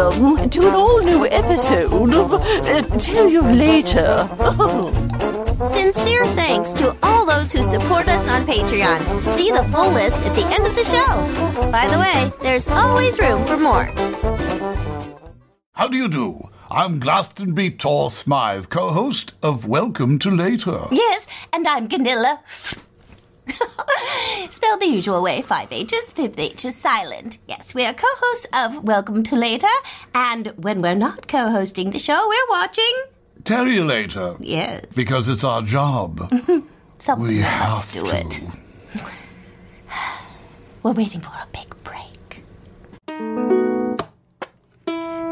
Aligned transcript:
welcome 0.00 0.48
to 0.48 0.66
an 0.66 0.74
all 0.74 1.02
new 1.02 1.26
episode 1.26 2.14
of 2.14 2.32
uh, 2.32 2.82
Tell 2.98 3.28
You 3.28 3.42
Later. 3.42 4.26
Sincere 5.66 6.24
thanks 6.24 6.72
to 6.74 6.96
all 7.02 7.26
those 7.26 7.52
who 7.52 7.62
support 7.62 8.08
us 8.08 8.26
on 8.30 8.46
Patreon. 8.46 9.22
See 9.22 9.50
the 9.50 9.62
full 9.64 9.92
list 9.92 10.18
at 10.20 10.34
the 10.34 10.46
end 10.54 10.66
of 10.66 10.74
the 10.74 10.84
show. 10.84 11.70
By 11.70 11.86
the 11.86 11.98
way, 11.98 12.32
there's 12.42 12.66
always 12.68 13.20
room 13.20 13.44
for 13.44 13.58
more. 13.58 13.84
How 15.72 15.86
do 15.86 15.98
you 15.98 16.08
do? 16.08 16.48
I'm 16.70 16.98
Glastonbury 16.98 17.70
Tor 17.70 18.10
Smythe, 18.10 18.70
co-host 18.70 19.34
of 19.42 19.68
Welcome 19.68 20.18
to 20.20 20.30
Later. 20.30 20.86
Yes, 20.90 21.26
and 21.52 21.68
I'm 21.68 21.88
Ganilla. 21.88 22.38
Spelled 24.50 24.80
the 24.80 24.86
usual 24.86 25.22
way, 25.22 25.42
five 25.42 25.68
H's, 25.72 26.08
fifth 26.10 26.38
H 26.38 26.64
is 26.64 26.74
silent. 26.76 27.38
Yes, 27.48 27.74
we 27.74 27.84
are 27.84 27.94
co 27.94 28.06
hosts 28.20 28.46
of 28.52 28.84
Welcome 28.84 29.22
to 29.24 29.36
Later, 29.36 29.66
and 30.14 30.48
when 30.56 30.82
we're 30.82 30.94
not 30.94 31.28
co 31.28 31.50
hosting 31.50 31.90
the 31.90 31.98
show, 31.98 32.26
we're 32.28 32.50
watching. 32.50 32.92
Tell 33.44 33.66
you 33.66 33.84
later. 33.84 34.36
Yes. 34.40 34.94
Because 34.94 35.28
it's 35.28 35.44
our 35.44 35.62
job. 35.62 36.28
Someone 36.98 37.28
We 37.28 37.40
must 37.40 37.94
have 37.94 38.04
do 38.04 38.10
to. 38.10 38.16
it. 38.16 38.40
We're 40.82 40.92
waiting 40.92 41.20
for 41.22 41.30
a 41.30 41.46
big 41.52 41.74
break. 41.82 42.44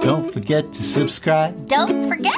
Don't 0.03 0.33
forget 0.33 0.73
to 0.73 0.83
subscribe. 0.83 1.67
Don't 1.69 2.09
forget, 2.09 2.35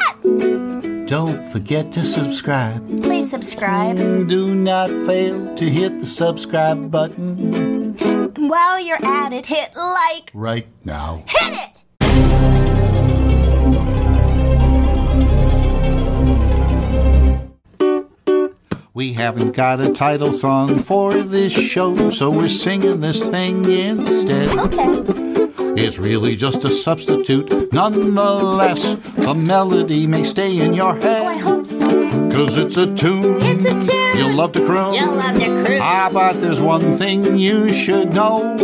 Don't 1.11 1.51
forget 1.51 1.91
to 1.91 2.05
subscribe. 2.05 2.87
please 3.03 3.29
subscribe. 3.29 3.97
Do 4.29 4.55
not 4.55 4.91
fail 5.09 5.53
to 5.57 5.65
hit 5.65 5.99
the 5.99 6.07
subscribe 6.07 6.89
button 6.89 7.97
While 8.37 8.79
you're 8.79 9.05
at 9.05 9.33
it, 9.33 9.45
hit 9.45 9.75
like. 9.75 10.31
right 10.33 10.69
now. 10.85 11.25
Hit 11.27 11.53
it! 11.65 11.81
We 18.95 19.15
haven't 19.15 19.57
got 19.57 19.81
a 19.81 19.93
title 19.93 20.31
song 20.31 20.79
for 20.79 21.15
this 21.15 21.53
show, 21.53 22.11
so 22.11 22.31
we're 22.31 22.47
singing 22.47 23.01
this 23.01 23.25
thing 23.25 23.65
instead. 23.65 24.57
Okay. 24.57 25.50
It's 25.77 25.99
really 25.99 26.37
just 26.37 26.65
a 26.65 26.71
substitute. 26.71 27.73
Nonetheless, 27.73 28.95
the 28.95 29.35
melody 29.35 30.07
may 30.07 30.25
stay 30.25 30.59
in 30.59 30.75
your 30.75 30.95
head. 30.97 31.23
Oh, 31.23 31.29
I 31.29 31.37
hope 31.37 31.67
so. 31.67 31.89
Cause 32.31 32.59
it's 32.59 32.77
a 32.77 32.87
tune. 32.95 33.41
It's 33.43 33.65
a 33.65 33.93
tune. 33.93 34.19
You'll 34.19 34.35
love 34.35 34.53
to 34.53 34.65
croon. 34.67 34.95
You'll 34.95 35.15
love 35.15 35.39
to 35.39 35.65
cruise. 35.65 35.81
Ah, 35.83 36.11
but 36.13 36.41
there's 36.41 36.61
one 36.61 36.97
thing 36.97 37.37
you 37.37 37.73
should 37.73 38.13
know. 38.13 38.57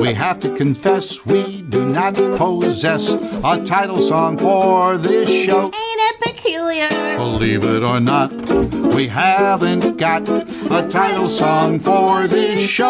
We 0.00 0.14
have 0.14 0.38
to 0.40 0.54
confess 0.54 1.26
we 1.26 1.62
do 1.62 1.84
not 1.84 2.14
possess 2.14 3.14
a 3.14 3.62
title 3.64 4.00
song 4.00 4.38
for 4.38 4.96
this 4.96 5.28
show. 5.28 5.64
Ain't 5.64 5.74
it 5.74 6.20
peculiar? 6.20 6.88
Believe 7.16 7.64
it 7.64 7.82
or 7.82 7.98
not, 7.98 8.32
we 8.94 9.08
haven't 9.08 9.96
got 9.96 10.28
a 10.28 10.86
title 10.88 11.28
song 11.28 11.80
for 11.80 12.28
this 12.28 12.60
show. 12.60 12.86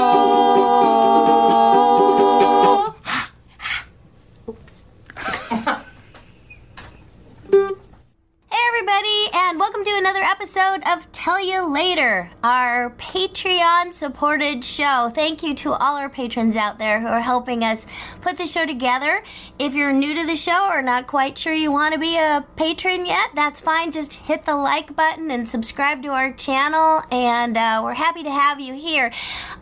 Welcome 9.79 9.93
to 9.93 9.99
another 9.99 10.23
episode 10.25 10.83
of 10.89 11.11
Tell 11.13 11.41
You 11.41 11.63
Later, 11.63 12.31
our 12.43 12.91
Patreon 12.99 13.95
supported 13.95 14.65
show. 14.65 15.13
Thank 15.15 15.45
you 15.45 15.55
to 15.57 15.73
all 15.73 15.97
our 15.97 16.09
patrons 16.09 16.57
out 16.57 16.79
there 16.79 17.01
who 17.01 17.07
are 17.07 17.21
helping 17.21 17.63
us 17.63 17.87
put 18.21 18.39
the 18.39 18.49
show 18.49 18.67
together. 18.67 19.23
If 19.57 19.75
you're 19.75 19.93
new 19.93 20.17
to 20.17 20.27
the 20.27 20.35
show 20.35 20.69
or 20.69 20.83
not 20.83 21.07
quite 21.07 21.39
sure 21.39 21.53
you 21.53 21.71
want 21.71 21.95
to 21.95 22.01
be 22.01 22.17
a 22.17 22.45
patron 22.57 23.07
yet, 23.07 23.29
that's 23.37 23.61
fine. 23.61 23.93
Just 23.93 24.15
hit 24.15 24.45
the 24.45 24.57
like 24.57 24.97
button 24.97 25.31
and 25.31 25.49
subscribe 25.49 26.03
to 26.03 26.09
our 26.09 26.33
channel, 26.33 27.01
and 27.13 27.57
uh, 27.57 27.81
we're 27.85 27.95
happy 27.95 28.25
to 28.25 28.33
have 28.33 28.59
you 28.59 28.75
here. 28.75 29.13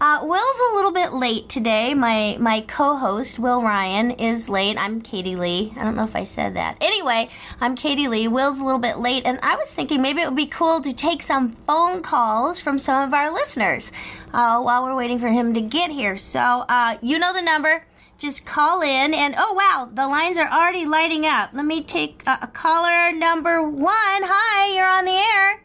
Uh, 0.01 0.21
Will's 0.23 0.61
a 0.73 0.77
little 0.77 0.93
bit 0.93 1.13
late 1.13 1.51
today. 1.51 1.93
My 1.93 2.39
my 2.41 2.63
co-host 2.63 3.39
Will 3.39 3.61
Ryan 3.61 4.13
is 4.13 4.49
late. 4.49 4.79
I'm 4.79 5.03
Katie 5.03 5.37
Lee. 5.37 5.75
I 5.77 5.85
don't 5.85 5.97
know 5.97 6.05
if 6.05 6.17
I 6.17 6.25
said 6.25 6.57
that. 6.57 6.79
Anyway, 6.81 7.29
I'm 7.61 7.75
Katie 7.75 8.09
Lee. 8.09 8.29
Will's 8.29 8.61
a 8.61 8.65
little 8.65 8.81
bit 8.81 8.97
late, 8.99 9.25
and 9.27 9.39
I 9.43 9.57
was 9.57 9.75
thinking 9.75 10.06
maybe 10.07 10.21
it 10.21 10.29
would 10.29 10.37
be 10.37 10.47
cool 10.47 10.81
to 10.81 10.93
take 10.93 11.21
some 11.21 11.51
phone 11.67 12.01
calls 12.01 12.61
from 12.61 12.79
some 12.79 13.09
of 13.09 13.13
our 13.13 13.33
listeners 13.33 13.91
uh, 14.33 14.63
while 14.63 14.85
we're 14.85 14.95
waiting 14.95 15.19
for 15.19 15.27
him 15.27 15.53
to 15.53 15.61
get 15.61 15.91
here. 15.91 16.17
So 16.17 16.39
uh, 16.41 16.97
you 17.03 17.19
know 17.19 17.33
the 17.33 17.43
number. 17.43 17.85
Just 18.17 18.47
call 18.47 18.83
in, 18.83 19.13
and 19.13 19.35
oh 19.37 19.53
wow, 19.53 19.91
the 19.93 20.07
lines 20.07 20.39
are 20.39 20.49
already 20.49 20.87
lighting 20.87 21.27
up. 21.27 21.51
Let 21.53 21.67
me 21.67 21.83
take 21.83 22.23
uh, 22.25 22.39
a 22.41 22.47
caller 22.47 23.13
number 23.13 23.61
one. 23.69 23.91
Hi, 23.93 24.75
you're 24.75 24.89
on 24.89 25.05
the 25.05 25.19
air. 25.35 25.61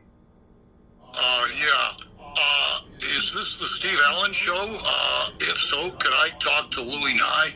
Uh, 1.13 1.47
yeah. 1.62 2.08
Uh, 2.19 2.79
is 2.97 3.34
this 3.35 3.58
the 3.58 3.68
Steve 3.68 4.00
Allen 4.08 4.34
show? 4.34 4.75
Uh, 4.85 5.29
if 5.40 5.56
so, 5.56 5.91
could 5.91 6.13
I 6.13 6.29
talk 6.40 6.72
to 6.72 6.81
Louis 6.81 7.13
Nye? 7.13 7.50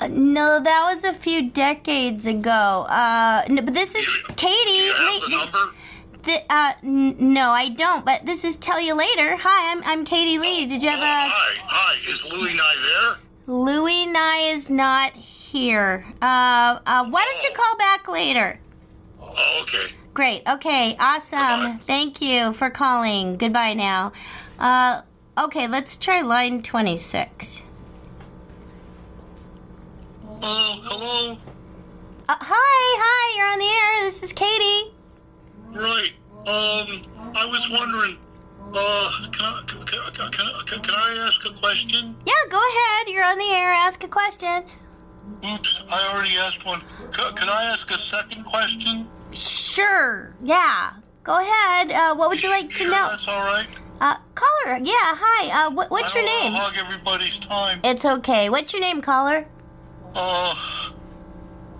Uh, 0.00 0.08
no, 0.08 0.58
that 0.58 0.92
was 0.92 1.04
a 1.04 1.12
few 1.12 1.50
decades 1.50 2.26
ago. 2.26 2.86
Uh, 2.88 3.44
no, 3.48 3.60
but 3.62 3.74
this 3.74 3.94
is 3.94 4.08
Katie. 4.34 4.64
Do 4.64 4.72
you 4.72 4.92
have 4.92 5.22
Wait, 5.22 5.22
the 5.22 5.36
number? 5.36 5.76
Th- 6.22 6.44
uh, 6.50 6.72
n- 6.82 7.16
no, 7.32 7.50
I 7.50 7.68
don't. 7.70 8.04
But 8.04 8.26
this 8.26 8.44
is 8.44 8.56
Tell 8.56 8.80
You 8.80 8.94
Later. 8.94 9.36
Hi, 9.36 9.72
I'm 9.72 9.82
I'm 9.84 10.04
Katie 10.04 10.38
Lee. 10.38 10.66
Did 10.66 10.82
you 10.82 10.88
Oh, 10.88 10.92
have 10.92 11.00
a 11.00 11.04
hi, 11.30 11.58
hi. 11.66 11.94
Is 12.10 12.24
Louis 12.30 12.54
Nye 12.56 13.16
there? 13.46 13.54
Louis 13.56 14.06
Nye 14.06 14.50
is 14.52 14.70
not 14.70 15.12
here. 15.12 16.04
Uh, 16.22 16.78
uh, 16.86 17.04
why 17.08 17.24
don't 17.24 17.42
you 17.42 17.50
call 17.56 17.76
back 17.78 18.08
later? 18.08 18.58
Oh, 19.20 19.62
okay. 19.62 19.94
Great. 20.14 20.42
Okay. 20.48 20.96
Awesome. 20.98 21.78
Thank 21.80 22.20
you 22.20 22.52
for 22.52 22.70
calling. 22.70 23.36
Goodbye 23.36 23.74
now. 23.74 24.12
Uh, 24.58 25.02
okay, 25.38 25.66
let's 25.68 25.96
try 25.96 26.20
line 26.20 26.62
26. 26.62 27.62
Uh, 30.42 30.42
hello? 30.42 31.36
Uh, 32.28 32.36
hi, 32.40 32.96
hi, 33.02 33.36
you're 33.36 33.52
on 33.52 33.58
the 33.58 33.64
air. 33.66 34.06
This 34.06 34.22
is 34.22 34.32
Katie. 34.32 34.94
Um, 36.80 36.86
I 37.36 37.46
was 37.46 37.68
wondering, 37.70 38.16
uh, 38.72 39.26
can 39.32 39.44
I, 39.44 39.62
can, 39.66 39.84
can, 39.84 40.30
can, 40.66 40.82
can, 40.82 40.94
I 40.94 41.26
ask 41.26 41.44
a 41.46 41.58
question? 41.58 42.16
Yeah, 42.24 42.32
go 42.48 42.56
ahead. 42.56 43.08
You're 43.08 43.24
on 43.24 43.38
the 43.38 43.50
air. 43.50 43.70
Ask 43.70 44.02
a 44.04 44.08
question. 44.08 44.64
Oops, 45.44 45.84
I 45.92 46.12
already 46.12 46.36
asked 46.38 46.64
one. 46.64 46.80
C- 47.10 47.34
can 47.34 47.48
I 47.48 47.70
ask 47.72 47.90
a 47.90 47.98
second 47.98 48.44
question? 48.44 49.08
Sure. 49.32 50.34
Yeah. 50.42 50.92
Go 51.22 51.38
ahead. 51.38 51.92
Uh, 51.92 52.14
what 52.14 52.30
would 52.30 52.42
you 52.42 52.48
like 52.48 52.68
to 52.70 52.74
Sure, 52.74 52.90
know? 52.90 53.08
That's 53.10 53.28
all 53.28 53.44
right. 53.44 53.66
Uh, 54.00 54.16
caller. 54.34 54.78
Yeah. 54.82 54.94
Hi. 54.96 55.66
Uh, 55.66 55.70
what, 55.72 55.90
what's 55.90 56.14
your 56.14 56.24
name? 56.24 56.52
hog 56.52 56.74
everybody's 56.78 57.38
time. 57.38 57.80
It's 57.84 58.04
okay. 58.04 58.48
What's 58.48 58.72
your 58.72 58.80
name, 58.80 59.02
caller? 59.02 59.46
Uh, 60.14 60.54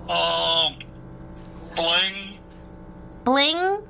um, 0.09 0.75
Bling? 1.75 2.41
Bling. 3.25 3.90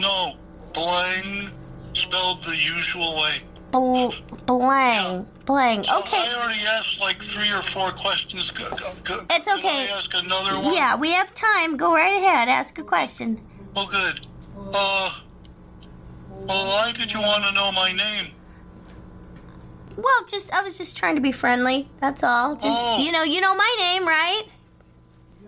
No, 0.00 0.32
Bling, 0.72 1.48
spelled 1.92 2.42
the 2.44 2.56
usual 2.56 3.20
way. 3.20 3.34
Bl- 3.70 4.10
blang. 4.46 5.26
Blang. 5.44 5.84
So 5.84 5.98
Okay. 6.00 6.16
I 6.16 6.34
already 6.40 6.60
asked 6.78 7.00
like 7.00 7.20
three 7.22 7.50
or 7.52 7.60
four 7.62 7.90
questions. 7.90 8.50
It's 8.50 8.52
Can 8.52 9.58
okay. 9.58 9.86
I 9.86 9.88
ask 9.96 10.12
another 10.14 10.58
one? 10.64 10.74
Yeah, 10.74 10.96
we 10.96 11.10
have 11.12 11.34
time. 11.34 11.76
Go 11.76 11.92
right 11.94 12.16
ahead. 12.16 12.48
Ask 12.48 12.78
a 12.78 12.82
question. 12.82 13.40
Oh, 13.76 13.86
good. 13.90 14.26
Uh, 14.72 15.10
well, 16.30 16.66
why 16.66 16.92
did 16.96 17.12
you 17.12 17.20
want 17.20 17.44
to 17.44 17.52
know 17.52 17.70
my 17.72 17.92
name? 17.92 18.32
Well, 19.96 20.24
just 20.28 20.52
I 20.54 20.62
was 20.62 20.78
just 20.78 20.96
trying 20.96 21.16
to 21.16 21.20
be 21.20 21.32
friendly. 21.32 21.88
That's 22.00 22.22
all. 22.22 22.54
Just 22.54 22.66
Oh. 22.68 22.98
you 22.98 23.12
know, 23.12 23.22
you 23.22 23.40
know 23.40 23.54
my 23.54 23.76
name, 23.78 24.06
right? 24.06 24.44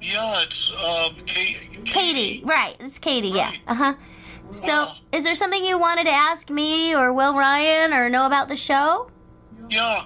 Yeah, 0.01 0.43
it's, 0.43 0.71
um, 0.73 1.15
Kate. 1.27 1.85
Katie. 1.85 2.43
Right. 2.45 2.77
It's 2.81 2.99
Katie. 2.99 3.29
Yeah. 3.29 3.53
Uh 3.67 3.75
huh. 3.75 3.95
So, 4.53 4.87
is 5.13 5.25
there 5.25 5.35
something 5.35 5.65
you 5.65 5.79
wanted 5.79 6.05
to 6.05 6.11
ask 6.11 6.51
me 6.51 6.95
or 6.95 7.13
Will 7.13 7.35
Ryan 7.35 7.95
or 7.95 8.11
know 8.11 8.27
about 8.27 8.49
the 8.49 8.57
show? 8.57 9.11
Yeah, 9.71 9.99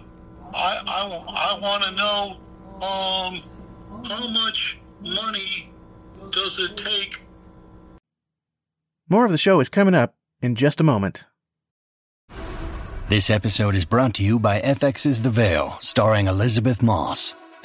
I, 0.55 0.83
I, 0.87 1.25
I 1.29 1.59
want 1.61 1.83
to 1.83 1.91
know, 1.97 2.37
um, 2.77 4.03
how 4.09 4.29
much 4.29 4.79
money 5.03 5.73
does 6.31 6.59
it 6.61 6.77
take 6.77 7.23
More 9.09 9.25
of 9.25 9.31
the 9.33 9.39
show 9.39 9.59
is 9.61 9.69
coming 9.69 9.95
up 9.95 10.15
in 10.41 10.55
just 10.55 10.81
a 10.81 10.85
moment. 10.85 11.25
This 13.09 13.31
episode 13.31 13.75
is 13.75 13.85
brought 13.85 14.15
to 14.15 14.23
you 14.23 14.39
by 14.39 14.61
FX's 14.61 15.23
The 15.23 15.31
Veil, 15.31 15.77
starring 15.81 16.27
Elisabeth 16.27 16.83
Moss. 16.83 17.35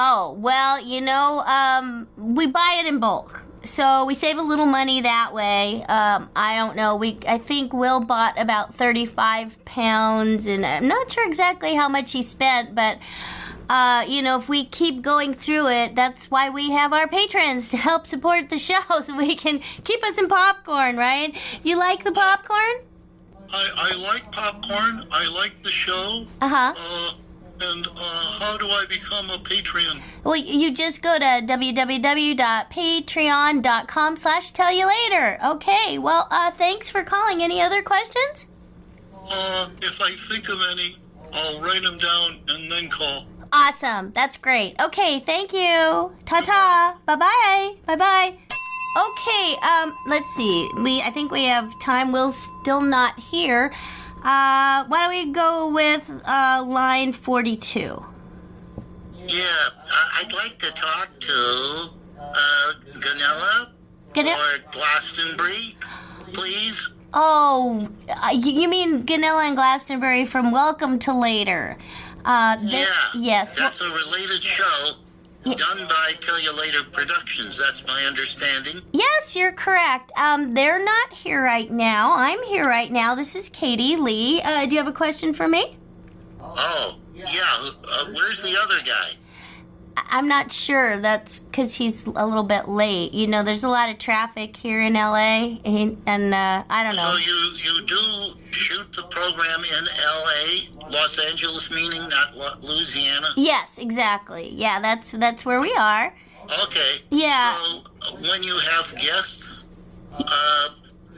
Oh, 0.00 0.36
well, 0.38 0.80
you 0.80 1.00
know, 1.00 1.40
um, 1.40 2.06
we 2.16 2.46
buy 2.46 2.76
it 2.78 2.86
in 2.86 3.00
bulk. 3.00 3.42
So 3.64 4.04
we 4.04 4.14
save 4.14 4.38
a 4.38 4.42
little 4.42 4.64
money 4.64 5.00
that 5.00 5.34
way. 5.34 5.82
Um, 5.88 6.30
I 6.36 6.54
don't 6.54 6.76
know. 6.76 6.94
We 6.94 7.18
I 7.26 7.38
think 7.38 7.72
Will 7.72 7.98
bought 7.98 8.40
about 8.40 8.76
35 8.76 9.64
pounds 9.64 10.46
and 10.46 10.64
I'm 10.64 10.86
not 10.86 11.10
sure 11.10 11.26
exactly 11.26 11.74
how 11.74 11.88
much 11.88 12.12
he 12.12 12.22
spent, 12.22 12.76
but 12.76 12.98
uh, 13.68 14.04
you 14.06 14.22
know, 14.22 14.38
if 14.38 14.48
we 14.48 14.66
keep 14.66 15.02
going 15.02 15.34
through 15.34 15.66
it, 15.66 15.96
that's 15.96 16.30
why 16.30 16.48
we 16.48 16.70
have 16.70 16.92
our 16.92 17.08
patrons 17.08 17.68
to 17.70 17.76
help 17.76 18.06
support 18.06 18.50
the 18.50 18.58
show 18.60 18.80
so 19.02 19.16
we 19.16 19.34
can 19.34 19.58
keep 19.82 20.04
us 20.04 20.16
in 20.16 20.28
popcorn, 20.28 20.96
right? 20.96 21.36
You 21.64 21.76
like 21.76 22.04
the 22.04 22.12
popcorn? 22.12 22.84
I, 23.52 23.68
I 23.76 24.12
like 24.12 24.30
popcorn. 24.30 25.08
I 25.10 25.28
like 25.34 25.60
the 25.64 25.70
show. 25.70 26.24
Uh-huh. 26.40 26.72
Uh, 26.76 27.10
and 27.60 27.86
uh, 27.86 28.38
how 28.40 28.56
do 28.58 28.66
I 28.66 28.84
become 28.88 29.30
a 29.30 29.38
Patreon? 29.38 30.00
Well, 30.24 30.36
you 30.36 30.72
just 30.72 31.02
go 31.02 31.18
to 31.18 31.24
www.patreon.com 31.24 34.16
slash 34.16 34.50
tell 34.52 34.72
you 34.72 34.86
later. 34.86 35.38
Okay, 35.44 35.98
well, 35.98 36.26
uh, 36.30 36.50
thanks 36.50 36.88
for 36.90 37.04
calling. 37.04 37.42
Any 37.42 37.60
other 37.60 37.82
questions? 37.82 38.46
Uh, 39.14 39.68
if 39.82 40.00
I 40.00 40.10
think 40.28 40.48
of 40.48 40.58
any, 40.72 40.96
I'll 41.32 41.60
write 41.60 41.82
them 41.82 41.98
down 41.98 42.38
and 42.48 42.70
then 42.70 42.88
call. 42.88 43.26
Awesome. 43.52 44.12
That's 44.12 44.36
great. 44.36 44.80
Okay, 44.80 45.18
thank 45.20 45.52
you. 45.52 46.12
Ta-ta. 46.24 46.98
Bye-bye. 47.06 47.74
Bye-bye. 47.86 48.34
Okay, 48.96 49.56
um, 49.62 49.94
let's 50.06 50.34
see. 50.34 50.68
We 50.78 51.02
I 51.02 51.10
think 51.10 51.30
we 51.30 51.44
have 51.44 51.78
time. 51.78 52.10
Will's 52.10 52.48
still 52.60 52.80
not 52.80 53.18
here. 53.18 53.70
Uh, 54.22 54.84
why 54.86 55.00
don't 55.02 55.10
we 55.10 55.32
go 55.32 55.72
with 55.72 56.10
uh, 56.26 56.64
line 56.66 57.12
42? 57.12 58.04
Yeah, 59.26 59.44
I'd 60.16 60.32
like 60.32 60.58
to 60.58 60.72
talk 60.72 61.10
to 61.20 61.86
uh, 62.20 62.72
Ganella 62.92 63.72
Ganella- 64.14 64.56
or 64.56 64.70
Glastonbury, 64.72 65.76
please. 66.32 66.90
Oh, 67.14 67.88
uh, 68.08 68.30
you 68.32 68.68
mean 68.68 69.02
Ganilla 69.04 69.46
and 69.46 69.56
Glastonbury 69.56 70.24
from 70.24 70.50
Welcome 70.50 70.98
to 71.00 71.14
Later. 71.14 71.76
Uh, 72.24 72.56
they- 72.56 72.80
Yeah. 72.80 72.86
Yes. 73.14 73.56
well- 73.56 73.66
That's 73.68 73.80
a 73.80 73.84
related 73.84 74.42
show 74.42 74.92
done 75.44 75.86
by 75.88 76.12
Tell 76.20 76.40
You 76.40 76.56
Later 76.58 76.78
Productions. 76.92 77.58
That's 77.58 77.86
my 77.86 78.04
understanding. 78.04 78.82
Yes, 78.92 79.36
you're 79.36 79.52
correct. 79.52 80.12
Um, 80.16 80.52
they're 80.52 80.82
not 80.82 81.12
here 81.12 81.42
right 81.42 81.70
now. 81.70 82.14
I'm 82.14 82.42
here 82.44 82.64
right 82.64 82.90
now. 82.90 83.14
This 83.14 83.34
is 83.34 83.48
Katie 83.48 83.96
Lee. 83.96 84.42
Uh, 84.42 84.66
do 84.66 84.72
you 84.72 84.78
have 84.78 84.88
a 84.88 84.92
question 84.92 85.32
for 85.32 85.48
me? 85.48 85.76
Oh, 86.40 86.98
yeah. 87.14 87.24
Uh, 87.24 88.06
where's 88.14 88.42
the 88.42 88.56
other 88.62 88.82
guy? 88.84 89.10
I'm 90.10 90.28
not 90.28 90.52
sure. 90.52 90.98
That's 90.98 91.38
because 91.38 91.74
he's 91.74 92.06
a 92.06 92.26
little 92.26 92.42
bit 92.42 92.68
late. 92.68 93.12
You 93.12 93.26
know, 93.26 93.42
there's 93.42 93.64
a 93.64 93.68
lot 93.68 93.90
of 93.90 93.98
traffic 93.98 94.56
here 94.56 94.80
in 94.80 94.94
LA, 94.94 95.58
and, 95.64 96.00
and 96.06 96.34
uh, 96.34 96.64
I 96.68 96.82
don't 96.82 96.96
know. 96.96 97.06
So 97.06 97.18
you 97.18 97.36
you 97.58 97.86
do 97.86 98.40
shoot 98.52 98.92
the 98.92 99.02
program 99.10 99.64
in 99.64 99.88
L.A., 100.02 100.90
Los 100.90 101.18
Angeles, 101.30 101.70
meaning 101.70 102.08
not 102.08 102.62
Louisiana. 102.62 103.26
Yes, 103.36 103.78
exactly. 103.78 104.50
Yeah, 104.50 104.80
that's 104.80 105.12
that's 105.12 105.44
where 105.44 105.60
we 105.60 105.72
are. 105.74 106.12
Okay. 106.64 106.96
Yeah. 107.10 107.54
So 107.54 108.14
when 108.14 108.42
you 108.42 108.58
have 108.58 108.92
guests, 108.92 109.66
uh, 110.12 110.68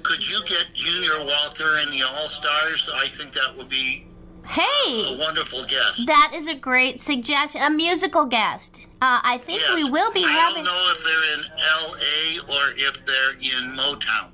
could 0.02 0.28
you 0.28 0.40
get 0.46 0.66
Junior 0.74 1.24
Walker 1.24 1.76
and 1.82 1.92
the 1.92 2.04
All 2.04 2.26
Stars? 2.26 2.90
I 2.94 3.06
think 3.06 3.32
that 3.32 3.54
would 3.56 3.68
be 3.68 4.06
a 4.50 4.60
Hey, 4.60 5.16
wonderful 5.18 5.60
guest. 5.64 6.06
that 6.06 6.32
is 6.34 6.48
a 6.48 6.54
great 6.54 7.00
suggestion. 7.00 7.62
A 7.62 7.70
musical 7.70 8.24
guest. 8.26 8.86
Uh, 9.00 9.20
I 9.22 9.38
think 9.38 9.60
Yes. 9.60 9.74
we 9.76 9.90
will 9.90 10.12
be 10.12 10.24
I 10.24 10.28
having. 10.28 10.64
don't 10.64 10.72
know 10.72 10.92
if 10.92 11.04
they're 11.04 11.34
in 11.34 11.44
L.A. 11.84 12.52
or 12.52 12.74
if 12.76 13.04
they're 13.06 13.32
in 13.60 13.76
Motown. 13.76 14.30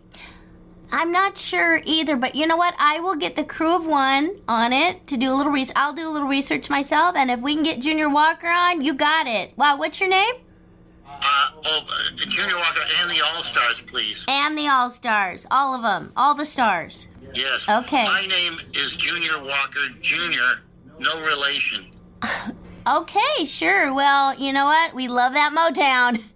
I'm 0.92 1.10
not 1.10 1.36
sure 1.36 1.80
either, 1.84 2.16
but 2.16 2.34
you 2.36 2.46
know 2.46 2.56
what? 2.56 2.74
I 2.78 3.00
will 3.00 3.16
get 3.16 3.34
the 3.34 3.42
crew 3.44 3.74
of 3.74 3.84
one 3.84 4.36
on 4.48 4.72
it 4.72 5.06
to 5.08 5.16
do 5.16 5.30
a 5.32 5.34
little 5.34 5.52
research. 5.52 5.74
I'll 5.76 5.92
do 5.92 6.08
a 6.08 6.10
little 6.10 6.28
research 6.28 6.70
myself, 6.70 7.16
and 7.16 7.30
if 7.30 7.40
we 7.40 7.54
can 7.54 7.64
get 7.64 7.80
Junior 7.80 8.08
Walker 8.08 8.46
on, 8.48 8.82
you 8.82 8.94
got 8.94 9.26
it. 9.26 9.52
Wow, 9.56 9.76
what's 9.78 10.00
your 10.00 10.08
name? 10.08 10.34
Uh, 11.08 11.50
oh, 11.66 11.86
uh, 11.88 12.16
Junior 12.16 12.56
Walker 12.56 12.80
and 13.00 13.10
the 13.10 13.22
All 13.24 13.42
Stars, 13.42 13.80
please. 13.82 14.24
And 14.28 14.56
the 14.56 14.68
All 14.68 14.90
Stars, 14.90 15.46
all 15.50 15.74
of 15.74 15.82
them, 15.82 16.12
all 16.16 16.34
the 16.34 16.46
stars. 16.46 17.08
Yes. 17.34 17.68
Okay. 17.68 18.04
My 18.04 18.26
name 18.28 18.54
is 18.74 18.94
Junior 18.94 19.42
Walker 19.42 19.88
Jr., 20.00 20.62
no 20.98 21.10
relation. 21.26 21.90
Okay, 22.88 23.44
sure. 23.44 23.92
Well, 23.92 24.38
you 24.38 24.52
know 24.52 24.66
what? 24.66 24.94
We 24.94 25.08
love 25.08 25.32
that 25.32 25.52
Motown. 25.52 26.22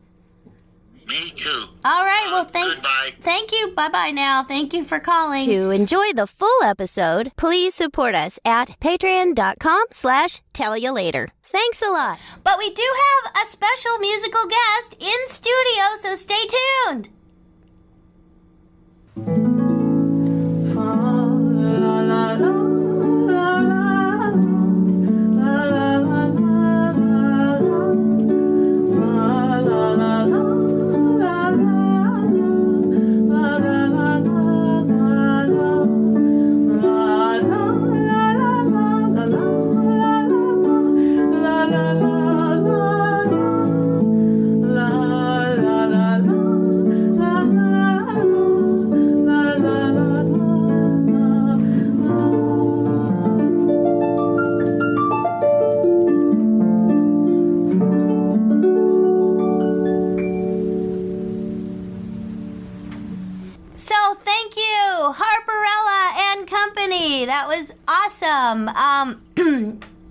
Me 1.11 1.31
too. 1.37 1.65
All 1.85 2.05
right. 2.05 2.29
Well, 2.31 2.43
uh, 2.43 2.45
thank 2.45 2.75
Goodbye. 2.75 3.11
thank 3.21 3.51
you. 3.53 3.73
Bye 3.75 3.89
bye 3.89 4.11
now. 4.13 4.45
Thank 4.45 4.73
you 4.73 4.85
for 4.85 5.01
calling. 5.01 5.45
To 5.45 5.71
enjoy 5.71 6.13
the 6.15 6.27
full 6.29 6.63
episode, 6.65 7.33
please 7.37 7.75
support 7.75 8.15
us 8.15 8.39
at 8.45 8.79
patreon.com 8.81 9.85
slash 9.91 10.41
tell 10.53 10.77
you 10.77 10.93
later. 10.93 11.29
Thanks 11.43 11.83
a 11.83 11.91
lot. 11.91 12.19
But 12.45 12.59
we 12.59 12.71
do 12.73 12.83
have 13.25 13.33
a 13.45 13.49
special 13.49 13.99
musical 13.99 14.47
guest 14.47 14.95
in 15.01 15.29
studio, 15.29 15.85
so 15.99 16.15
stay 16.15 16.47
tuned. 16.87 17.09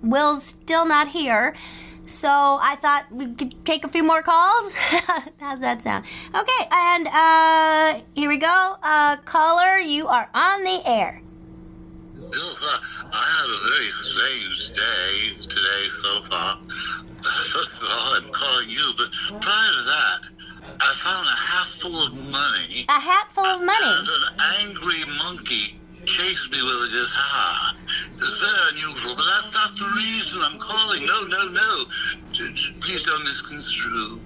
Will's 0.02 0.44
still 0.44 0.86
not 0.86 1.08
here, 1.08 1.54
so 2.06 2.28
I 2.28 2.76
thought 2.80 3.06
we 3.10 3.32
could 3.34 3.64
take 3.64 3.84
a 3.84 3.88
few 3.88 4.02
more 4.02 4.22
calls. 4.22 4.74
How's 5.38 5.60
that 5.60 5.82
sound? 5.82 6.06
Okay, 6.34 6.68
and 6.70 7.08
uh, 7.08 8.00
here 8.14 8.28
we 8.28 8.38
go. 8.38 8.76
Uh, 8.82 9.16
caller, 9.18 9.78
you 9.78 10.08
are 10.08 10.28
on 10.34 10.64
the 10.64 10.80
air. 10.86 11.22
I 13.12 13.24
had 13.26 13.48
a 13.50 13.60
very 13.74 13.90
strange 13.90 14.70
day 14.70 15.42
today 15.42 15.88
so 15.88 16.22
far. 16.22 16.58
First 17.22 17.82
of 17.82 17.88
all, 17.90 18.14
I'm 18.14 18.30
calling 18.32 18.70
you, 18.70 18.92
but 18.96 19.10
prior 19.42 19.72
to 19.72 19.82
that, 19.84 20.20
I 20.80 20.94
found 20.94 21.26
a 21.26 21.36
hat 21.36 21.66
full 21.80 22.06
of 22.06 22.14
money. 22.14 22.86
A 22.88 23.00
hat 23.00 23.32
full 23.32 23.44
of 23.44 23.60
money. 23.60 23.84
And 23.84 24.08
an 24.08 24.40
angry 24.60 25.04
monkey 25.24 25.79
chased 26.04 26.50
me 26.52 26.58
with 26.62 26.70
a 26.70 26.90
guitar. 26.90 27.76
It's 28.14 28.38
very 28.38 28.70
unusual, 28.72 29.14
but 29.16 29.24
that's 29.24 29.52
not 29.54 29.70
the 29.78 29.88
reason 29.96 30.40
I'm 30.42 30.58
calling. 30.58 31.04
No, 31.06 31.22
no, 31.28 31.42
no. 31.52 31.84
Please 32.80 33.02
don't 33.02 33.24
misconstrue. 33.24 34.20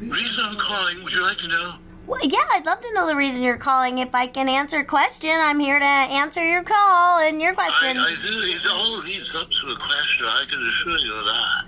Reason 0.00 0.44
I'm 0.48 0.56
calling, 0.58 1.04
would 1.04 1.12
you 1.12 1.22
like 1.22 1.36
to 1.38 1.48
know? 1.48 1.72
Well, 2.06 2.20
yeah, 2.24 2.42
I'd 2.52 2.66
love 2.66 2.80
to 2.80 2.92
know 2.94 3.06
the 3.06 3.14
reason 3.14 3.44
you're 3.44 3.56
calling. 3.56 3.98
If 3.98 4.14
I 4.14 4.26
can 4.26 4.48
answer 4.48 4.78
a 4.78 4.84
question, 4.84 5.30
I'm 5.30 5.60
here 5.60 5.78
to 5.78 5.84
answer 5.84 6.44
your 6.44 6.64
call 6.64 7.20
and 7.20 7.40
your 7.40 7.52
I, 7.52 7.54
question. 7.54 7.98
I 7.98 8.08
do. 8.08 8.34
It 8.50 8.66
all 8.68 8.98
leads 8.98 9.36
up 9.36 9.48
to 9.48 9.66
a 9.68 9.76
question. 9.76 10.26
I 10.26 10.44
can 10.48 10.58
assure 10.60 10.98
you 10.98 11.14
of 11.14 11.24
that. 11.24 11.64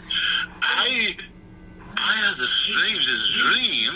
I, 0.63 1.15
I 1.97 2.13
had 2.17 2.35
the 2.35 2.47
strangest 2.47 3.39
dream. 3.39 3.93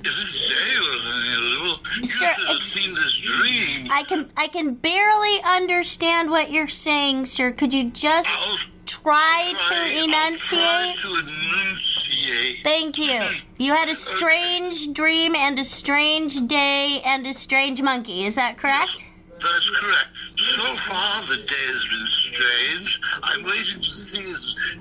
If 0.00 0.04
this 0.04 0.48
day 0.48 0.78
was 0.80 1.02
unusual, 1.16 1.76
you 2.00 2.06
Sir, 2.06 2.26
should 2.26 2.46
have 2.46 2.56
ex- 2.56 2.72
seen 2.72 2.94
this 2.94 3.20
dream. 3.20 3.90
I 3.92 4.02
can 4.04 4.30
I 4.36 4.46
can 4.48 4.74
barely 4.74 5.36
understand 5.44 6.30
what 6.30 6.50
you're 6.50 6.68
saying, 6.68 7.26
sir. 7.26 7.52
Could 7.52 7.74
you 7.74 7.90
just 7.90 8.30
I'll 8.30 8.58
try 8.86 9.52
to 9.52 9.56
Try- 9.56 9.76
Try 9.76 10.04
enunciate? 10.04 10.96
to 11.02 11.08
enunciate. 11.08 12.56
Thank 12.62 12.98
you. 12.98 13.18
Hmm. 13.20 13.46
You 13.58 13.74
had 13.74 13.88
a 13.88 13.94
strange 13.94 14.92
dream 14.94 15.34
and 15.34 15.58
a 15.58 15.64
strange 15.64 16.46
day 16.46 17.00
and 17.04 17.26
a 17.26 17.34
strange 17.34 17.82
monkey. 17.82 18.24
Is 18.24 18.34
that 18.36 18.56
correct? 18.56 19.04
That's 19.40 19.70
correct. 19.70 20.08
So 20.36 20.60
far, 20.84 21.22
the 21.32 21.36
day 21.48 21.64
has 21.72 21.84
been 21.88 22.06
strange. 22.06 23.00
I'm 23.22 23.42
waiting 23.44 23.80
to 23.80 23.88
see 23.88 24.28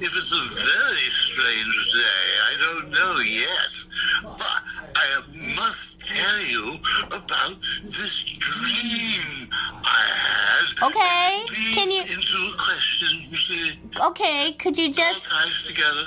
if 0.04 0.12
it's 0.18 0.34
a 0.36 0.44
very 0.52 1.08
strange 1.16 1.94
day. 1.96 2.26
I 2.44 2.54
don't 2.60 2.92
know 2.92 3.20
yet. 3.24 3.72
But 4.24 4.49
I 5.02 5.22
must 5.56 6.00
tell 6.02 6.40
you 6.42 6.76
about 7.08 7.56
this 7.84 8.22
dream 8.38 9.50
I 9.84 10.04
had. 10.26 10.88
Okay, 10.90 11.46
can 11.74 11.90
you- 11.90 12.02
into 12.02 12.38
a 12.54 12.58
question, 12.58 13.10
you 13.32 13.38
see. 13.38 13.80
Okay, 14.00 14.52
could 14.60 14.78
you 14.78 14.88
All 14.88 14.94
just 14.94 15.32
ties 15.32 15.68
together. 15.68 16.06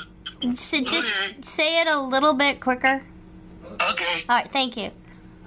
s- 0.53 0.71
just 0.71 1.23
Okay. 1.23 1.43
say 1.43 1.81
it 1.81 1.89
a 1.89 1.99
little 2.01 2.35
bit 2.35 2.61
quicker? 2.61 3.03
Okay. 3.81 4.25
All 4.29 4.37
right, 4.37 4.51
thank 4.53 4.77
you. 4.77 4.91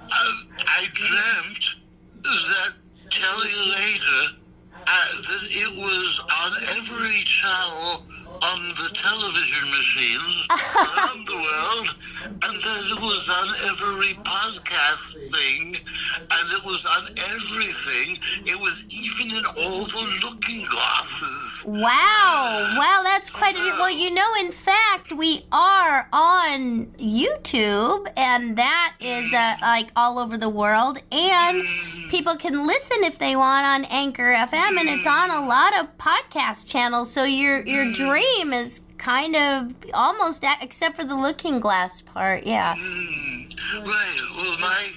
Um, 0.00 0.48
I 0.66 0.86
dreamt 0.92 1.76
that 2.22 2.72
tell 3.10 3.38
you 3.46 3.60
later 3.72 4.20
uh, 4.88 5.06
that 5.28 5.42
it 5.50 5.70
was 5.76 6.20
on 6.44 6.52
every 6.76 7.22
channel 7.24 8.06
on 8.42 8.58
the 8.80 8.88
television 8.94 9.64
machines 9.70 10.46
around 10.50 11.26
the 11.26 11.34
world, 11.34 11.88
it 12.66 13.00
was 13.00 13.28
on 13.30 13.48
every 13.70 14.14
podcast 14.26 15.14
thing, 15.30 15.74
and 16.18 16.44
it 16.50 16.64
was 16.64 16.86
on 16.86 17.06
everything. 17.14 18.18
It 18.42 18.58
was 18.60 18.86
even 18.90 19.38
in 19.38 19.44
all 19.46 19.84
the 19.84 20.04
looking 20.22 20.64
glasses. 20.70 21.45
Wow, 21.66 22.74
wow, 22.78 23.00
that's 23.02 23.28
quite 23.28 23.56
a 23.56 23.58
well. 23.58 23.90
You 23.90 24.10
know, 24.12 24.32
in 24.40 24.52
fact, 24.52 25.12
we 25.12 25.44
are 25.50 26.08
on 26.12 26.86
YouTube, 26.96 28.06
and 28.16 28.56
that 28.56 28.94
is 29.00 29.34
uh, 29.34 29.56
like 29.62 29.88
all 29.96 30.18
over 30.20 30.38
the 30.38 30.48
world, 30.48 31.02
and 31.10 31.62
people 32.10 32.36
can 32.36 32.66
listen 32.68 33.02
if 33.02 33.18
they 33.18 33.34
want 33.34 33.66
on 33.66 33.84
Anchor 33.86 34.32
FM, 34.32 34.78
and 34.78 34.88
it's 34.88 35.06
on 35.08 35.30
a 35.30 35.44
lot 35.46 35.76
of 35.80 35.98
podcast 35.98 36.70
channels. 36.70 37.10
So 37.10 37.24
your 37.24 37.66
your 37.66 37.92
dream 37.94 38.52
is 38.52 38.82
kind 38.98 39.34
of 39.34 39.74
almost, 39.92 40.44
a- 40.44 40.56
except 40.62 40.94
for 40.96 41.04
the 41.04 41.16
looking 41.16 41.58
glass 41.58 42.00
part, 42.00 42.46
yeah. 42.46 42.74
Hmm. 42.76 43.82
Right. 43.82 44.20
Well, 44.36 44.58
my 44.60 44.88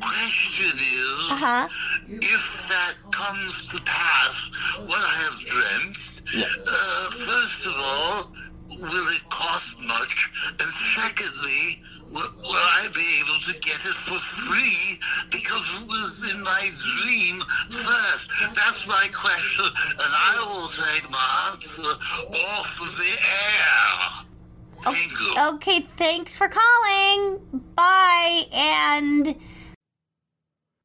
question 0.00 0.66
is. 0.76 1.28
Uh 1.30 1.36
huh. 1.38 1.68
if 2.08 2.68
that 2.68 2.94
comes 3.12 3.70
to 3.70 3.80
pass, 3.84 4.78
what 4.80 4.98
I 4.98 5.14
have 5.22 5.38
dreamt, 5.46 5.96
uh, 6.34 7.10
first 7.10 7.66
of 7.66 7.74
all, 7.78 8.32
will 8.68 9.08
it 9.16 9.24
cost 9.30 9.80
much? 9.86 10.30
And 10.60 10.68
secondly, 10.68 11.82
will, 12.12 12.32
will 12.42 12.52
I 12.52 12.88
be 12.94 13.22
able 13.24 13.40
to 13.40 13.52
get 13.60 13.80
it 13.80 13.96
for 14.04 14.18
free 14.44 14.98
because 15.30 15.82
it 15.82 15.88
was 15.88 16.30
in 16.30 16.42
my 16.42 16.68
dream 16.68 17.36
first? 17.70 18.30
That's 18.54 18.86
my 18.86 19.08
question, 19.12 19.64
and 19.64 20.12
I 20.12 20.44
will 20.48 20.68
take 20.68 21.10
my 21.10 21.52
answer 21.52 21.82
off 21.82 22.78
the 22.98 23.12
air. 23.24 24.28
Thank 24.92 25.12
you. 25.20 25.34
Okay, 25.54 25.80
thanks 25.80 26.36
for 26.36 26.48
calling. 26.48 27.40
Bye, 27.74 28.44
and. 28.52 29.34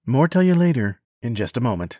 More 0.06 0.28
tell 0.28 0.44
you 0.44 0.56
later 0.56 1.00
in 1.22 1.36
just 1.36 1.56
a 1.58 1.62
moment. 1.62 2.00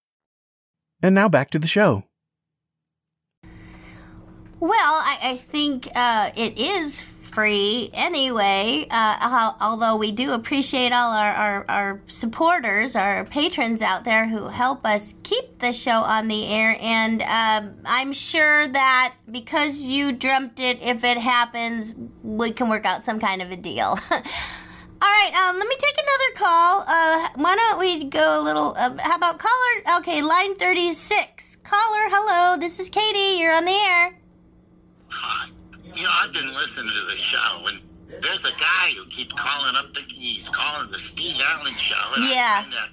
And 1.03 1.15
now 1.15 1.29
back 1.29 1.49
to 1.51 1.59
the 1.59 1.67
show. 1.67 2.03
Well, 4.59 4.71
I, 4.73 5.17
I 5.23 5.35
think 5.37 5.87
uh, 5.95 6.31
it 6.35 6.59
is 6.59 7.01
free 7.31 7.89
anyway, 7.93 8.85
uh, 8.91 9.53
although 9.59 9.95
we 9.95 10.11
do 10.11 10.31
appreciate 10.33 10.91
all 10.91 11.11
our, 11.11 11.33
our, 11.33 11.65
our 11.69 12.01
supporters, 12.07 12.95
our 12.95 13.25
patrons 13.25 13.81
out 13.81 14.03
there 14.03 14.27
who 14.27 14.47
help 14.49 14.85
us 14.85 15.15
keep 15.23 15.59
the 15.59 15.73
show 15.73 16.01
on 16.01 16.27
the 16.27 16.47
air. 16.47 16.77
And 16.79 17.21
um, 17.23 17.75
I'm 17.85 18.13
sure 18.13 18.67
that 18.67 19.15
because 19.31 19.81
you 19.81 20.11
dreamt 20.11 20.59
it, 20.59 20.81
if 20.81 21.03
it 21.03 21.17
happens, 21.17 21.93
we 22.21 22.51
can 22.51 22.69
work 22.69 22.85
out 22.85 23.03
some 23.05 23.19
kind 23.19 23.41
of 23.41 23.49
a 23.51 23.57
deal. 23.57 23.97
All 25.03 25.09
right, 25.09 25.31
um, 25.33 25.57
let 25.57 25.67
me 25.67 25.75
take 25.79 25.95
another 25.95 26.35
call. 26.35 26.81
Uh, 26.87 27.29
why 27.35 27.55
don't 27.55 27.70
we 27.99 28.05
go 28.05 28.41
a 28.41 28.43
little? 28.43 28.73
Uh, 28.77 28.97
how 28.99 29.15
about 29.15 29.39
caller? 29.39 29.99
Okay, 29.99 30.21
line 30.21 30.55
thirty-six. 30.55 31.57
Caller, 31.57 32.07
hello. 32.09 32.57
This 32.57 32.79
is 32.79 32.89
Katie. 32.89 33.39
You're 33.39 33.53
on 33.53 33.65
the 33.65 33.71
air. 33.71 34.13
You 35.93 36.03
know, 36.03 36.09
I've 36.23 36.33
been 36.33 36.45
listening 36.45 36.87
to 36.87 37.05
the 37.05 37.19
show, 37.19 37.67
and 37.67 37.81
there's 38.23 38.45
a 38.45 38.55
guy 38.55 38.91
who 38.95 39.05
keeps 39.09 39.33
calling 39.33 39.75
up 39.75 39.93
thinking 39.95 40.21
he's 40.21 40.47
calling 40.49 40.89
the 40.89 40.97
Steve 40.97 41.35
Allen 41.43 41.73
show. 41.75 41.95
And 42.15 42.25
Yeah. 42.29 42.63
I 42.63 42.87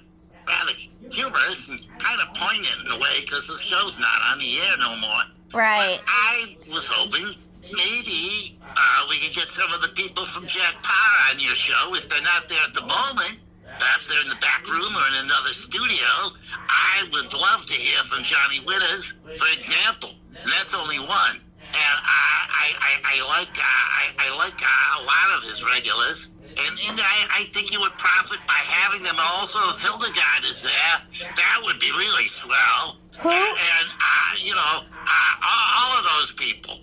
rather 0.47 0.73
humorous 1.11 1.69
and 1.69 1.79
kind 1.99 2.19
of 2.21 2.33
poignant 2.33 2.85
in 2.85 2.91
a 2.91 2.99
way 2.99 3.21
because 3.21 3.47
the 3.47 3.55
show's 3.55 3.99
not 3.99 4.19
on 4.31 4.39
the 4.39 4.57
air 4.59 4.75
no 4.79 4.95
more. 4.99 5.23
Right. 5.53 5.99
I 6.07 6.55
was 6.67 6.87
hoping 6.87 7.25
maybe 7.61 8.57
uh, 8.61 9.05
we 9.09 9.17
could 9.19 9.35
get 9.35 9.47
some 9.47 9.71
of 9.71 9.81
the 9.81 9.89
people 9.95 10.25
from 10.25 10.45
Jack 10.47 10.75
Paar 10.83 11.33
on 11.33 11.39
your 11.39 11.55
show 11.55 11.93
if 11.95 12.09
they're 12.09 12.21
not 12.21 12.49
there 12.49 12.59
at 12.67 12.73
the 12.73 12.81
moment. 12.81 13.39
Perhaps 13.79 14.07
they're 14.07 14.21
in 14.21 14.29
the 14.29 14.41
back 14.43 14.67
room 14.67 14.91
or 14.93 15.05
in 15.15 15.25
another 15.25 15.53
studio. 15.55 16.35
I 16.69 17.07
would 17.11 17.31
love 17.33 17.65
to 17.65 17.73
hear 17.73 18.03
from 18.03 18.23
Johnny 18.23 18.59
Winters, 18.65 19.13
for 19.39 19.49
example. 19.55 20.11
And 20.35 20.45
that's 20.45 20.75
only 20.75 20.99
one. 20.99 21.41
And 21.69 21.97
I, 22.01 22.45
I, 22.49 22.67
I, 22.75 22.93
I 23.03 23.39
like 23.39 23.55
uh, 23.55 23.61
I, 23.63 24.05
I 24.17 24.37
like 24.37 24.59
uh, 24.61 24.99
a 24.99 25.03
lot 25.05 25.37
of 25.37 25.43
his 25.47 25.63
regulars. 25.63 26.29
And, 26.49 26.79
and 26.89 26.99
I, 26.99 27.39
I 27.39 27.43
think 27.53 27.71
you 27.71 27.79
would 27.79 27.95
profit 27.97 28.39
by 28.47 28.59
having 28.65 29.03
them. 29.03 29.15
Also, 29.17 29.59
if 29.69 29.77
Hildegarde 29.79 30.43
is 30.45 30.61
there, 30.61 31.29
that 31.35 31.59
would 31.63 31.79
be 31.79 31.91
really 31.91 32.27
swell. 32.27 32.97
Who? 33.19 33.29
And, 33.29 33.87
uh, 33.87 34.35
you 34.39 34.55
know, 34.55 34.81
uh, 34.91 35.33
all, 35.43 35.97
of 35.99 36.05
those 36.17 36.33
people. 36.33 36.79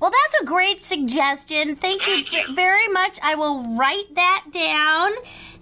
Well, 0.00 0.10
that's 0.10 0.42
a 0.42 0.44
great 0.46 0.82
suggestion. 0.82 1.76
Thank 1.76 2.06
you 2.06 2.14
Thank 2.14 2.32
you. 2.32 2.46
v- 2.48 2.54
very 2.54 2.88
much. 2.88 3.18
I 3.22 3.34
will 3.34 3.76
write 3.76 4.14
that 4.14 4.44
down. 4.50 5.12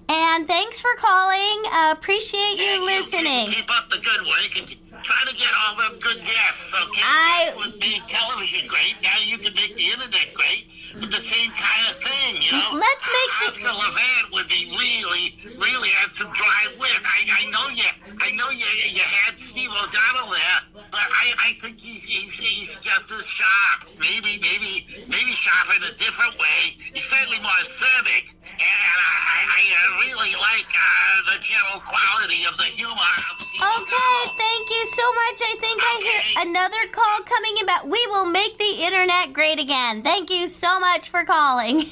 And 0.09 0.47
thanks 0.47 0.80
for 0.80 0.90
calling. 0.99 1.62
Uh, 1.73 1.94
appreciate 1.97 2.59
you 2.59 2.85
Thank 2.85 3.04
listening. 3.06 3.47
Keep, 3.47 3.66
keep 3.68 3.71
up 3.78 3.88
the 3.88 4.00
good 4.00 4.23
work 4.26 4.52
and 4.59 4.66
try 5.04 5.21
to 5.28 5.35
get 5.37 5.50
all 5.56 5.75
them 5.76 5.99
good 6.00 6.18
guests, 6.25 6.75
okay? 6.75 7.02
I- 7.04 7.50
That 7.52 7.56
would 7.56 7.80
make 7.80 8.02
television 8.06 8.68
great. 8.68 8.97
Now 9.02 9.16
you 9.25 9.38
can 9.38 9.54
make 9.54 9.76
the 9.76 9.87
internet 9.92 10.32
great. 10.35 10.68
But 10.92 11.09
the 11.09 11.25
same 11.25 11.49
kind 11.56 11.85
of 11.88 11.97
thing, 12.04 12.42
you 12.44 12.52
know? 12.52 12.76
Let's 12.76 13.09
make 13.09 13.32
the- 13.40 13.64
Oscar 13.64 13.73
Levant 13.73 14.25
would 14.37 14.49
be 14.49 14.68
really, 14.76 15.56
really 15.56 15.88
had 15.97 16.12
some 16.12 16.28
dry 16.32 16.62
wit. 16.76 17.00
I, 17.00 17.18
I 17.32 17.42
know 17.49 17.64
you, 17.73 17.88
I 18.21 18.28
know 18.37 18.49
you, 18.52 18.68
you 18.92 19.00
had 19.25 19.38
Steve 19.38 19.73
O'Donnell 19.73 20.28
there, 20.28 20.85
but 20.92 21.06
I, 21.09 21.32
I 21.49 21.50
think 21.64 21.80
he's, 21.80 22.04
he's, 22.04 22.32
he's 22.37 22.76
just 22.85 23.09
as 23.11 23.25
sharp. 23.25 23.88
Maybe, 23.99 24.37
maybe, 24.44 24.85
maybe 25.09 25.32
sharp 25.32 25.73
in 25.80 25.82
a 25.88 25.94
different 25.97 26.37
way. 26.37 26.76
He's 26.76 27.09
certainly 27.09 27.40
more 27.40 27.56
acerbic, 27.64 28.37
and, 28.62 29.00
I, 29.02 29.42
I, 29.49 29.62
uh, 29.75 30.00
really 30.00 30.33
like 30.38 30.71
uh, 30.71 31.35
the 31.35 31.38
general 31.42 31.81
quality 31.83 32.47
of 32.47 32.57
the 32.57 32.64
humor 32.64 33.14
of 33.31 33.42
Okay, 33.62 34.33
thank 34.38 34.71
you 34.71 34.87
so 34.87 35.12
much. 35.12 35.38
I 35.40 35.54
think 35.61 35.81
I 35.83 36.00
hear 36.02 36.49
another 36.49 36.92
call 36.92 37.25
coming 37.25 37.52
in. 37.61 37.66
But 37.66 37.88
we 37.88 38.04
will 38.09 38.26
make 38.26 38.59
the 38.59 38.85
internet 38.85 39.33
great 39.33 39.61
again. 39.61 40.02
Thank 40.02 40.31
you 40.31 40.49
so 40.49 40.81
much 40.81 41.11
for 41.11 41.25
calling. 41.25 41.87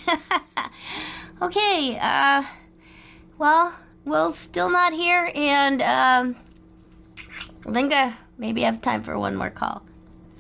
okay, 1.43 1.99
uh, 2.01 2.45
well, 3.39 3.75
Will's 4.05 4.39
still 4.39 4.71
not 4.71 4.93
here, 4.93 5.31
and 5.35 5.83
um, 5.83 6.37
I 7.67 7.73
think 7.73 7.93
I 7.93 8.15
maybe 8.39 8.63
have 8.63 8.81
time 8.81 9.03
for 9.03 9.19
one 9.19 9.37
more 9.37 9.51
call. 9.51 9.83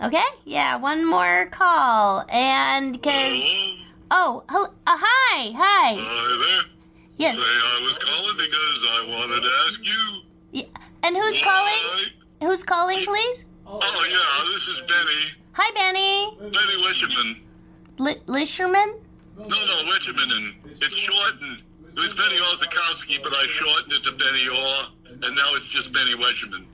Okay, 0.03 0.25
yeah, 0.45 0.77
one 0.77 1.07
more 1.07 1.47
call, 1.51 2.25
and 2.31 2.93
because 2.93 3.80
oh, 4.11 4.43
hello, 4.49 4.67
uh, 4.87 4.97
hi, 4.99 5.53
hi, 5.57 5.95
Hi 5.97 6.65
there. 6.65 6.73
yes, 7.19 7.37
Say 7.37 7.43
I 7.43 7.83
was 7.85 7.99
calling 7.99 8.37
because 8.37 8.81
I 8.85 8.99
wanted 9.11 9.43
to 9.43 9.53
ask 9.67 9.85
you 9.85 10.23
yeah. 10.53 10.65
and 11.03 11.17
who's 11.17 11.39
calling? 11.43 12.13
Who's 12.43 12.65
calling, 12.65 12.99
please? 12.99 13.45
Oh, 13.67 14.07
yeah, 14.11 14.53
this 14.53 14.67
is 14.69 14.81
Benny. 14.89 15.43
Hi, 15.53 15.71
Benny. 15.75 16.37
Benny 16.41 16.77
Wisherman. 16.87 17.43
Li- 17.99 18.23
Lisherman? 18.27 18.99
No, 19.37 19.45
no, 19.47 19.77
Wisherman, 19.93 20.31
and 20.37 20.73
it's 20.83 20.97
shortened. 20.97 21.63
It 21.89 21.99
was 21.99 22.15
Benny 22.15 22.37
Orzakowski, 22.37 23.23
but 23.23 23.33
I 23.33 23.45
shortened 23.47 23.93
it 23.93 24.03
to 24.05 24.13
Benny 24.13 24.49
Orr, 24.49 24.85
and 25.11 25.37
now 25.37 25.55
it's 25.55 25.67
just 25.67 25.93
Benny 25.93 26.15
Wedgerman. 26.15 26.65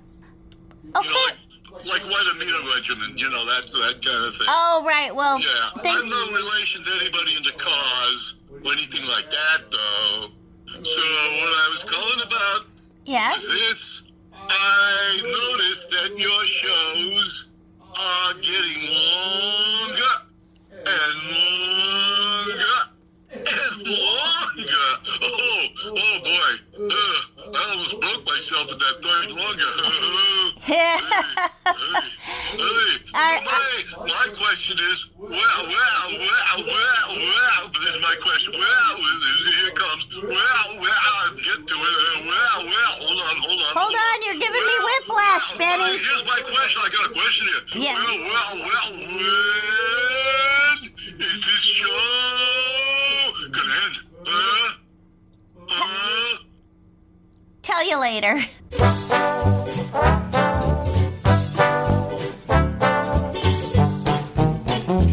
Okay. 0.94 1.08
You 1.08 1.14
know, 1.14 1.24
like, 1.26 1.36
like 1.84 2.02
White 2.08 2.28
Amino 2.34 2.74
Regimen, 2.74 3.18
you 3.18 3.28
know, 3.30 3.44
that, 3.46 3.66
that 3.66 4.00
kind 4.04 4.24
of 4.24 4.34
thing. 4.34 4.46
Oh, 4.48 4.82
right. 4.86 5.14
Well, 5.14 5.38
Yeah, 5.40 5.82
thank 5.82 5.98
I'm 5.98 6.08
no 6.08 6.22
relation 6.34 6.82
to 6.82 6.90
anybody 7.00 7.36
in 7.36 7.42
the 7.42 7.52
cause 7.58 8.36
or 8.50 8.72
anything 8.72 9.06
like 9.08 9.28
that, 9.30 9.70
though. 9.70 10.30
So 10.82 11.00
what 11.00 11.52
I 11.52 11.68
was 11.70 11.84
calling 11.84 12.22
about 12.26 12.66
Yes? 13.04 13.44
is 13.44 13.50
this: 13.52 14.12
I 14.32 15.20
noticed 15.22 15.90
that 15.90 16.18
your 16.18 16.44
shows 16.44 17.48
are 17.80 18.34
getting 18.34 18.82
longer 18.92 20.14
and 20.74 21.14
longer 21.32 22.76
and 23.30 23.86
longer. 23.86 24.88
Oh, 25.22 25.66
oh 25.86 26.18
boy! 26.24 26.52
Uh, 26.84 27.52
I 27.54 27.70
almost 27.70 28.00
broke 28.00 28.26
myself 28.26 28.68
at 28.72 28.78
that 28.78 28.96
third 29.02 29.30
longer. 29.32 29.70
my, 33.16 33.82
my 34.00 34.28
question 34.36 34.76
is, 34.90 35.10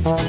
Thanks 0.04 0.20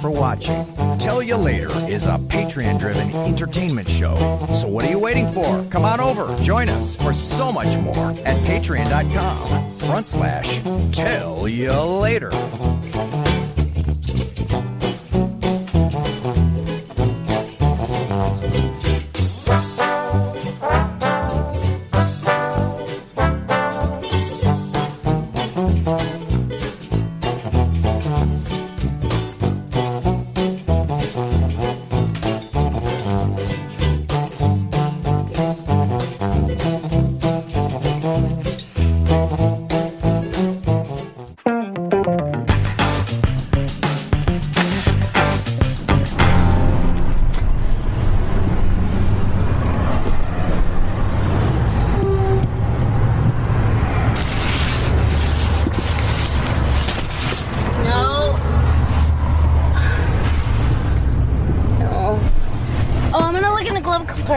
for 0.00 0.08
watching. 0.08 0.64
Tell 0.98 1.20
You 1.20 1.34
Later 1.34 1.68
is 1.88 2.06
a 2.06 2.10
Patreon 2.10 2.78
driven 2.78 3.12
entertainment 3.12 3.90
show. 3.90 4.14
So 4.54 4.68
what 4.68 4.84
are 4.84 4.90
you 4.90 5.00
waiting 5.00 5.28
for? 5.28 5.64
Come 5.68 5.84
on 5.84 5.98
over, 5.98 6.32
join 6.42 6.68
us 6.68 6.94
for 6.94 7.12
so 7.12 7.50
much 7.50 7.76
more 7.78 8.12
at 8.24 8.36
patreon.com 8.46 9.76
front 9.78 10.06
slash 10.06 10.62
tell 10.92 11.48
you 11.48 11.72
later. 11.72 12.30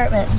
Glove 0.05 0.36